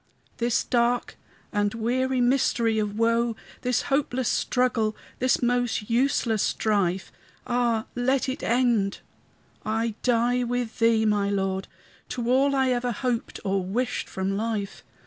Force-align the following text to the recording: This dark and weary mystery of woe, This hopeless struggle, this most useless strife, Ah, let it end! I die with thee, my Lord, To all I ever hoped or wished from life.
This 0.37 0.63
dark 0.63 1.15
and 1.53 1.75
weary 1.75 2.21
mystery 2.21 2.79
of 2.79 2.97
woe, 2.97 3.35
This 3.61 3.83
hopeless 3.83 4.27
struggle, 4.29 4.97
this 5.19 5.43
most 5.43 5.91
useless 5.91 6.41
strife, 6.41 7.11
Ah, 7.45 7.85
let 7.93 8.27
it 8.27 8.41
end! 8.41 9.01
I 9.63 9.93
die 10.01 10.43
with 10.43 10.79
thee, 10.79 11.05
my 11.05 11.29
Lord, 11.29 11.67
To 12.09 12.31
all 12.31 12.55
I 12.55 12.69
ever 12.69 12.91
hoped 12.91 13.39
or 13.45 13.63
wished 13.63 14.09
from 14.09 14.35
life. 14.35 14.83